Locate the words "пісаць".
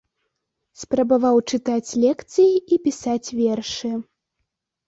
2.89-3.27